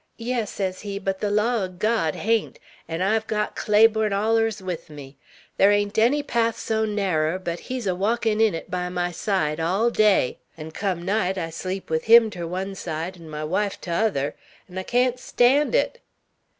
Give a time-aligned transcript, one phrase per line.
[0.17, 2.57] 'Yes,' sez he, 'but the law o' God hain't;
[2.89, 5.15] 'n' I've got Claiborne allers with me.
[5.59, 9.59] Thar ain't any path so narrer, but he's a walkin' in it, by my side,
[9.59, 13.79] all day; 'n' come night, I sleep with him ter one side, 'n' my wife
[13.79, 14.33] 't other;
[14.67, 15.99] 'n' I can't stan' it.'